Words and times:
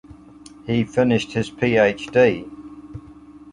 He 0.65 0.83
finished 0.83 1.33
his 1.33 1.51
PhD. 1.51 2.47